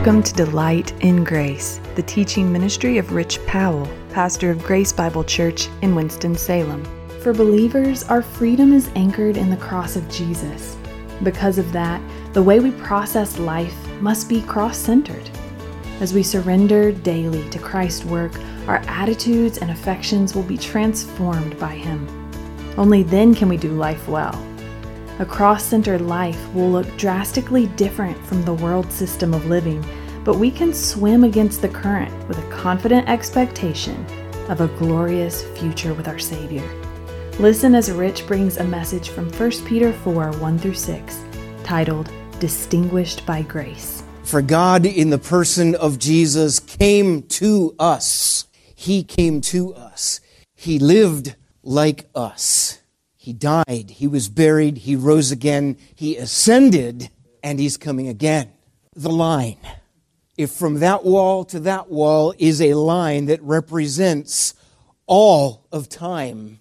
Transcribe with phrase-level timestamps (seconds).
[0.00, 5.22] Welcome to Delight in Grace, the teaching ministry of Rich Powell, pastor of Grace Bible
[5.22, 6.82] Church in Winston-Salem.
[7.20, 10.78] For believers, our freedom is anchored in the cross of Jesus.
[11.22, 12.00] Because of that,
[12.32, 15.28] the way we process life must be cross centered.
[16.00, 18.32] As we surrender daily to Christ's work,
[18.68, 22.08] our attitudes and affections will be transformed by Him.
[22.78, 24.32] Only then can we do life well.
[25.20, 29.84] A cross centered life will look drastically different from the world system of living,
[30.24, 34.02] but we can swim against the current with a confident expectation
[34.48, 36.66] of a glorious future with our Savior.
[37.38, 41.18] Listen as Rich brings a message from 1 Peter 4 1 through 6,
[41.64, 44.02] titled Distinguished by Grace.
[44.22, 48.46] For God, in the person of Jesus, came to us.
[48.74, 50.22] He came to us.
[50.54, 52.79] He lived like us.
[53.22, 57.10] He died, he was buried, he rose again, he ascended,
[57.42, 58.50] and he's coming again.
[58.96, 59.58] The line.
[60.38, 64.54] If from that wall to that wall is a line that represents
[65.04, 66.60] all of time,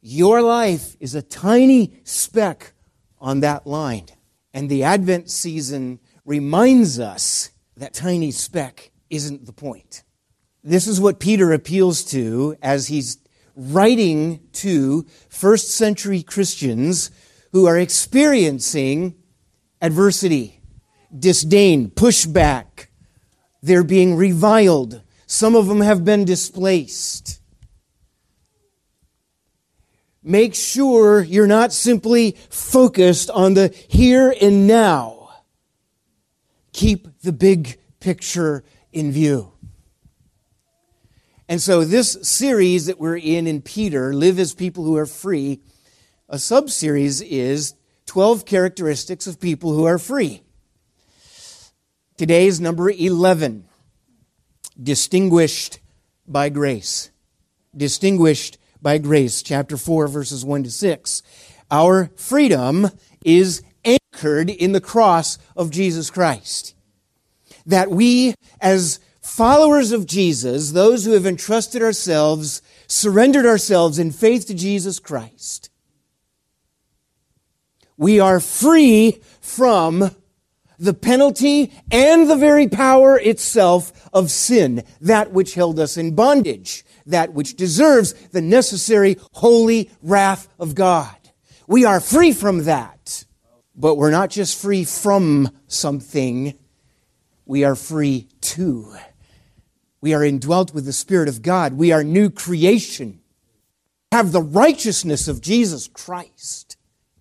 [0.00, 2.72] your life is a tiny speck
[3.20, 4.06] on that line.
[4.54, 10.04] And the Advent season reminds us that tiny speck isn't the point.
[10.64, 13.18] This is what Peter appeals to as he's
[13.56, 17.10] writing to first century Christians
[17.52, 19.14] who are experiencing
[19.80, 20.60] adversity,
[21.18, 22.86] disdain, pushback.
[23.62, 25.02] They're being reviled.
[25.26, 27.40] Some of them have been displaced.
[30.22, 35.30] Make sure you're not simply focused on the here and now.
[36.72, 39.52] Keep the big picture in view.
[41.48, 45.60] And so, this series that we're in in Peter, Live as People Who Are Free,
[46.28, 47.74] a sub series is
[48.06, 50.42] 12 characteristics of people who are free.
[52.16, 53.68] Today is number 11
[54.82, 55.78] Distinguished
[56.26, 57.10] by Grace.
[57.76, 61.22] Distinguished by Grace, chapter 4, verses 1 to 6.
[61.70, 62.90] Our freedom
[63.24, 66.74] is anchored in the cross of Jesus Christ.
[67.64, 74.46] That we, as followers of Jesus, those who have entrusted ourselves, surrendered ourselves in faith
[74.46, 75.70] to Jesus Christ,
[77.96, 80.10] we are free from
[80.78, 86.84] the penalty and the very power itself of sin, that which held us in bondage,
[87.06, 91.16] that which deserves the necessary holy wrath of God.
[91.66, 93.24] We are free from that.
[93.74, 96.58] But we're not just free from something,
[97.44, 98.96] we are free to.
[100.06, 101.72] We are indwelt with the Spirit of God.
[101.72, 103.18] We are new creation.
[104.12, 106.76] We Have the righteousness of Jesus Christ.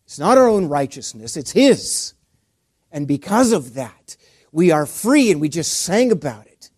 [0.05, 2.13] It's not our own righteousness, it's His.
[2.91, 4.17] And because of that,
[4.51, 6.69] we are free, and we just sang about it.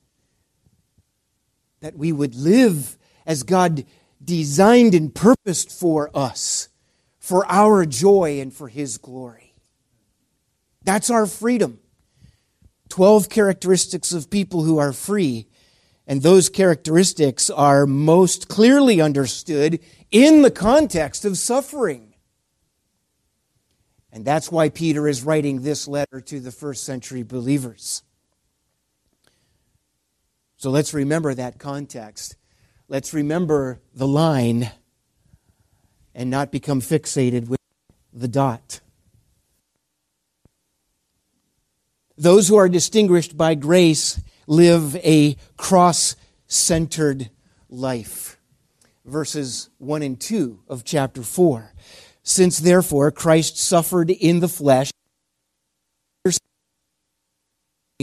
[1.81, 3.83] That we would live as God
[4.23, 6.69] designed and purposed for us,
[7.19, 9.55] for our joy and for His glory.
[10.85, 11.81] That's our freedom.
[12.87, 15.47] 12 characteristics of people who are free
[16.07, 19.79] and those characteristics are most clearly understood
[20.09, 22.15] in the context of suffering.
[24.13, 28.03] And that's why Peter is writing this letter to the first century believers.
[30.55, 32.37] So let's remember that context.
[32.87, 34.71] Let's remember the line
[36.15, 37.59] and not become fixated with
[38.13, 38.79] the dot.
[42.17, 46.15] Those who are distinguished by grace live a cross
[46.47, 47.29] centered
[47.69, 48.39] life.
[49.05, 51.73] Verses 1 and 2 of chapter 4.
[52.23, 54.91] Since therefore Christ suffered in the flesh,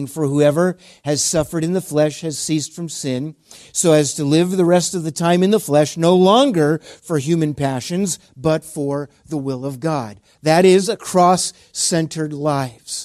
[0.09, 3.37] for whoever has suffered in the flesh has ceased from sin,
[3.71, 7.19] so as to live the rest of the time in the flesh, no longer for
[7.19, 10.21] human passions, but for the will of God.
[10.43, 13.04] That is a cross centered lives.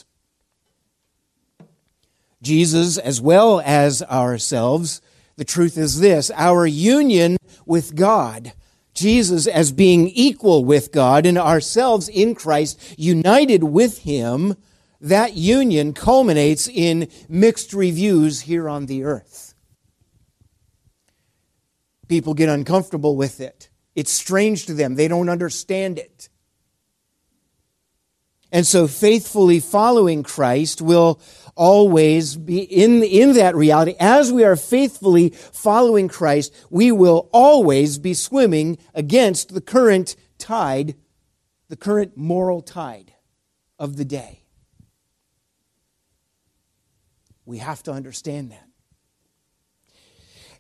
[2.42, 5.02] Jesus as well as ourselves.
[5.36, 8.54] The truth is this our union with God,
[8.94, 14.56] Jesus as being equal with God, and ourselves in Christ, united with Him,
[15.02, 19.54] that union culminates in mixed reviews here on the earth.
[22.08, 23.70] People get uncomfortable with it.
[23.96, 24.96] It's strange to them.
[24.96, 26.30] They don't understand it.
[28.52, 31.22] And so faithfully following Christ will
[31.56, 33.96] always be in, in that reality.
[34.00, 40.96] As we are faithfully following Christ, we will always be swimming against the current tide,
[41.68, 43.14] the current moral tide
[43.78, 44.44] of the day.
[47.46, 48.68] We have to understand that.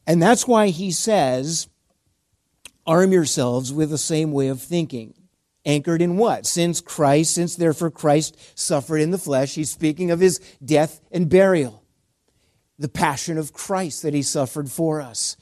[0.05, 1.67] And that's why he says,
[2.85, 5.13] arm yourselves with the same way of thinking.
[5.65, 6.45] Anchored in what?
[6.45, 11.29] Since Christ, since therefore Christ suffered in the flesh, he's speaking of his death and
[11.29, 11.83] burial,
[12.77, 15.35] the passion of Christ that he suffered for us.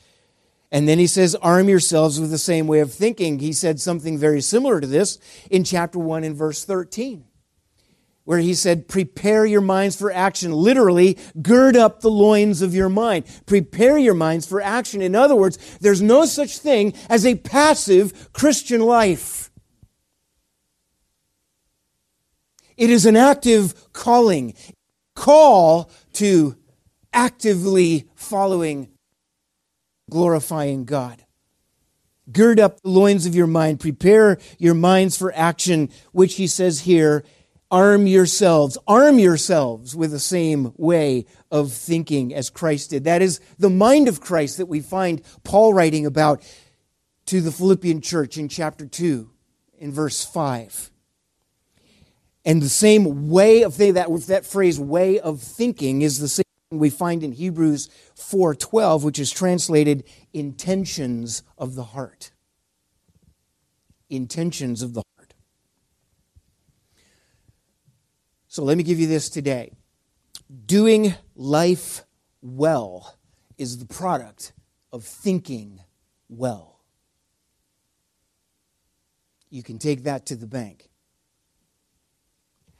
[0.71, 3.39] And then he says, arm yourselves with the same way of thinking.
[3.39, 5.17] He said something very similar to this
[5.49, 7.23] in chapter 1 in verse 13,
[8.25, 10.51] where he said, prepare your minds for action.
[10.51, 13.23] Literally, gird up the loins of your mind.
[13.45, 15.01] Prepare your minds for action.
[15.01, 19.46] In other words, there's no such thing as a passive Christian life.
[22.77, 24.53] It is an active calling,
[25.15, 26.55] call to
[27.11, 28.89] actively following
[30.09, 31.23] glorifying God.
[32.31, 36.81] Gird up the loins of your mind, prepare your minds for action, which he says
[36.81, 37.23] here,
[37.71, 43.05] arm yourselves, arm yourselves with the same way of thinking as Christ did.
[43.05, 46.43] That is the mind of Christ that we find Paul writing about
[47.27, 49.29] to the Philippian church in chapter 2
[49.79, 50.91] in verse 5.
[52.47, 56.89] And the same way of that, that phrase way of thinking is the same we
[56.89, 62.31] find in Hebrews 4:12 which is translated intentions of the heart.
[64.09, 65.33] Intentions of the heart.
[68.47, 69.73] So let me give you this today.
[70.65, 72.05] Doing life
[72.41, 73.17] well
[73.57, 74.53] is the product
[74.93, 75.81] of thinking
[76.29, 76.79] well.
[79.49, 80.87] You can take that to the bank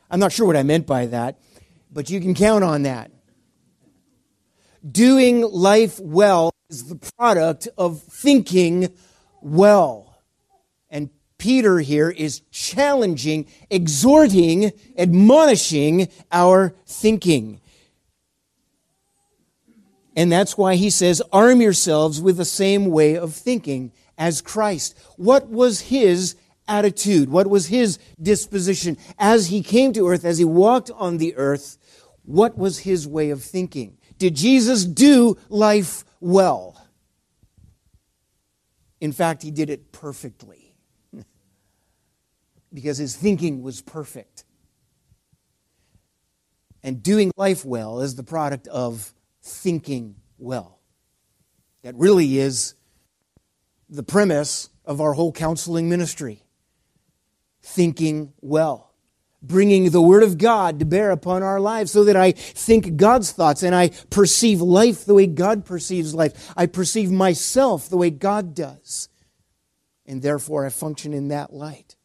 [0.09, 1.39] i'm not sure what i meant by that
[1.91, 3.11] but you can count on that
[4.89, 8.93] doing life well is the product of thinking
[9.41, 10.21] well.
[10.89, 17.61] And Peter here is challenging, exhorting, admonishing our thinking.
[20.15, 24.97] And that's why he says, arm yourselves with the same way of thinking as Christ.
[25.15, 26.35] What was his
[26.67, 27.29] attitude?
[27.29, 28.97] What was his disposition?
[29.17, 31.77] As he came to earth, as he walked on the earth,
[32.23, 33.97] what was his way of thinking?
[34.17, 36.75] Did Jesus do life well?
[38.99, 40.73] In fact, he did it perfectly
[42.73, 44.43] because his thinking was perfect.
[46.83, 50.79] And doing life well is the product of thinking well.
[51.83, 52.75] That really is
[53.89, 56.43] the premise of our whole counseling ministry.
[57.67, 58.87] Thinking well
[59.41, 63.31] bringing the Word of God to bear upon our lives so that I think God's
[63.31, 66.51] thoughts and I perceive life the way God perceives life.
[66.57, 69.09] I perceive myself the way God does.
[70.05, 71.95] And therefore, I function in that light.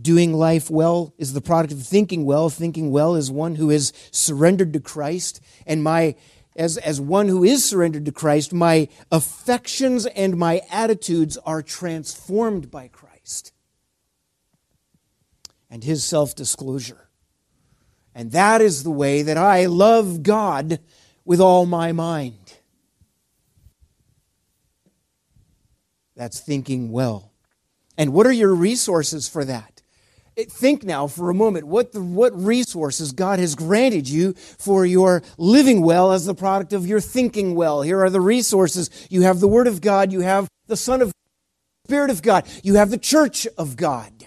[0.00, 2.48] Doing life well is the product of thinking well.
[2.48, 5.40] Thinking well is one who is surrendered to Christ.
[5.66, 6.16] And my,
[6.56, 12.70] as, as one who is surrendered to Christ, my affections and my attitudes are transformed
[12.70, 13.52] by Christ
[15.72, 17.08] and his self disclosure.
[18.14, 20.78] And that is the way that I love God
[21.24, 22.58] with all my mind.
[26.14, 27.32] That's thinking well.
[27.96, 29.80] And what are your resources for that?
[30.36, 34.84] Eh, think now for a moment what, the, what resources God has granted you for
[34.84, 37.80] your living well as the product of your thinking well.
[37.80, 38.90] Here are the resources.
[39.08, 41.12] You have the Word of God, you have the Son of
[41.86, 44.21] Spirit of God, you have the church of God.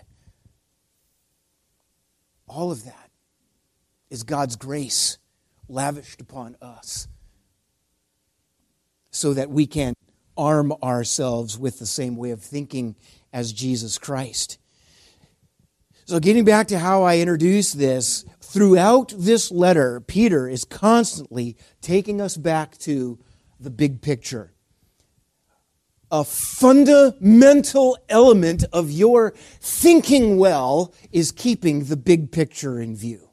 [2.56, 3.10] All of that
[4.10, 5.18] is God's grace
[5.68, 7.10] lavished upon us
[9.12, 9.94] so that we can
[10.38, 12.96] arm ourselves with the same way of thinking
[13.34, 14.58] as Jesus Christ.
[16.06, 22.22] So, getting back to how I introduced this, throughout this letter, Peter is constantly taking
[22.22, 23.20] us back to
[23.60, 24.54] the big picture
[26.12, 33.30] a fundamental element of your thinking well is keeping the big picture in view.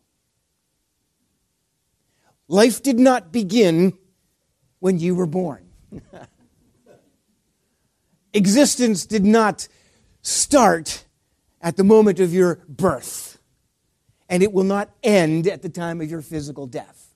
[2.49, 3.93] Life did not begin
[4.79, 5.71] when you were born.
[8.35, 9.69] Existence did not
[10.23, 11.05] start
[11.61, 13.39] at the moment of your birth,
[14.29, 17.15] and it will not end at the time of your physical death.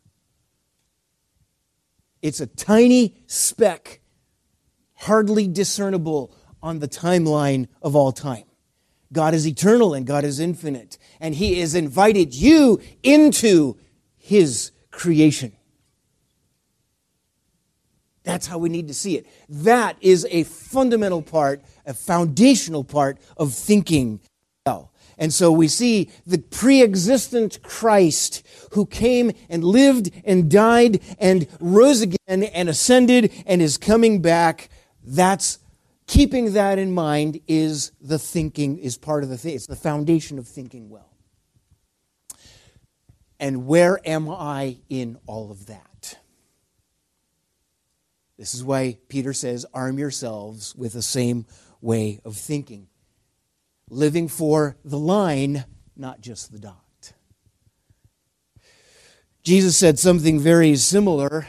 [2.23, 4.01] It's a tiny speck
[4.97, 8.45] hardly discernible on the timeline of all time.
[9.13, 13.77] God is eternal and God is infinite, and He has invited you into
[14.17, 15.53] His creation.
[18.25, 19.27] That's how we need to see it.
[19.49, 24.19] That is a fundamental part, a foundational part of thinking
[24.67, 24.91] well.
[25.17, 32.03] And so we see the pre-existent Christ who came and lived and died and rose
[32.03, 34.69] again and ascended and is coming back.
[35.07, 35.61] That's
[36.09, 39.55] keeping that in mind is the thinking, is part of the thing.
[39.55, 41.13] It's the foundation of thinking well.
[43.39, 46.19] And where am I in all of that?
[48.39, 51.47] This is why Peter says, arm yourselves with the same
[51.81, 52.89] way of thinking.
[53.89, 55.65] Living for the line,
[55.97, 57.13] not just the dot.
[59.43, 61.47] Jesus said something very similar.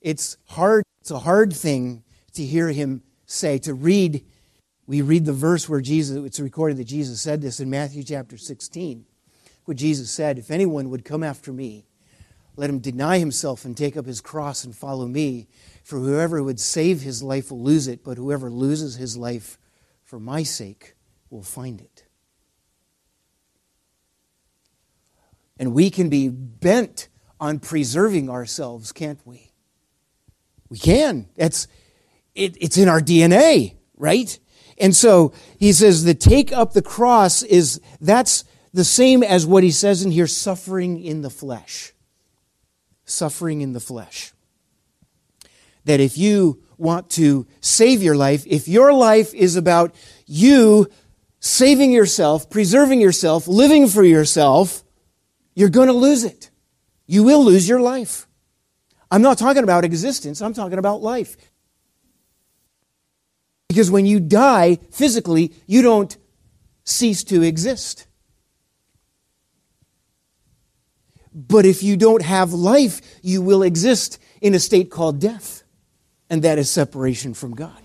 [0.00, 2.04] It's hard, it's a hard thing
[2.36, 4.24] to hear him say, to read.
[4.86, 8.38] We read the verse where Jesus, it's recorded that Jesus said this in Matthew chapter
[8.38, 9.04] 16,
[9.64, 11.86] where Jesus said, If anyone would come after me,
[12.56, 15.48] let him deny himself and take up his cross and follow me.
[15.84, 19.58] For whoever would save his life will lose it, but whoever loses his life
[20.02, 20.94] for my sake
[21.30, 22.04] will find it.
[25.58, 29.52] And we can be bent on preserving ourselves, can't we?
[30.68, 31.28] We can.
[31.36, 31.68] That's,
[32.36, 34.38] it, it's in our DNA, right?
[34.78, 39.64] And so he says the take up the cross is, that's the same as what
[39.64, 41.92] he says in here, suffering in the flesh.
[43.04, 44.32] Suffering in the flesh.
[45.84, 49.94] That if you want to save your life, if your life is about
[50.26, 50.88] you
[51.40, 54.82] saving yourself, preserving yourself, living for yourself,
[55.54, 56.50] you're going to lose it.
[57.06, 58.26] You will lose your life.
[59.10, 61.36] I'm not talking about existence, I'm talking about life.
[63.76, 66.16] Because when you die physically, you don't
[66.84, 68.06] cease to exist.
[71.34, 75.62] But if you don't have life, you will exist in a state called death.
[76.30, 77.82] And that is separation from God.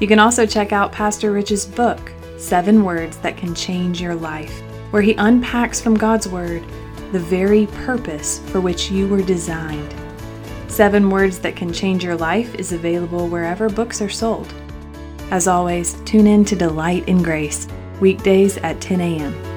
[0.00, 4.60] You can also check out Pastor Rich's book, Seven Words That Can Change Your Life,
[4.90, 6.62] where he unpacks from God's Word
[7.12, 9.94] the very purpose for which you were designed.
[10.68, 14.52] Seven Words That Can Change Your Life is available wherever books are sold.
[15.30, 17.66] As always, tune in to Delight in Grace
[18.00, 19.47] weekdays at 10 a.m.